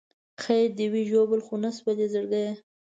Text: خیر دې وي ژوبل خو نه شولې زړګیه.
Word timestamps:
خیر 0.43 0.67
دې 0.77 0.85
وي 0.93 1.03
ژوبل 1.11 1.39
خو 1.45 1.53
نه 1.63 1.69
شولې 1.77 2.07
زړګیه. 2.13 2.51